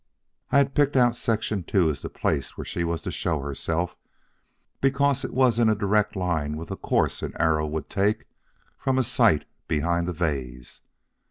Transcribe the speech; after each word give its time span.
"I 0.51 0.57
had 0.57 0.73
picked 0.73 0.95
out 0.95 1.15
Section 1.15 1.63
II 1.71 1.91
as 1.91 2.01
the 2.01 2.09
place 2.09 2.57
where 2.57 2.65
she 2.65 2.83
was 2.83 3.03
to 3.03 3.11
show 3.11 3.41
herself, 3.41 3.95
because 4.81 5.23
it 5.23 5.31
was 5.31 5.59
in 5.59 5.69
a 5.69 5.75
direct 5.75 6.15
line 6.15 6.57
with 6.57 6.69
the 6.69 6.75
course 6.77 7.21
an 7.21 7.33
arrow 7.39 7.67
would 7.67 7.87
take 7.87 8.25
from 8.79 8.97
a 8.97 9.03
sight 9.03 9.45
behind 9.67 10.07
the 10.07 10.13
vase. 10.13 10.81